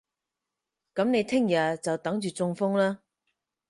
[0.95, 3.03] 噉你聽日就等住中風啦